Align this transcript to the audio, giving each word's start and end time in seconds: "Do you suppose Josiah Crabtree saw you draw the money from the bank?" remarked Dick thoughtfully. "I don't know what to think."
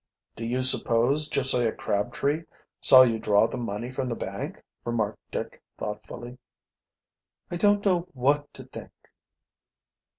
"Do 0.35 0.47
you 0.47 0.63
suppose 0.63 1.27
Josiah 1.27 1.73
Crabtree 1.73 2.45
saw 2.79 3.03
you 3.03 3.19
draw 3.19 3.45
the 3.45 3.55
money 3.59 3.91
from 3.91 4.09
the 4.09 4.15
bank?" 4.15 4.63
remarked 4.83 5.19
Dick 5.29 5.61
thoughtfully. 5.77 6.39
"I 7.51 7.57
don't 7.57 7.85
know 7.85 8.07
what 8.15 8.51
to 8.55 8.63
think." 8.63 8.89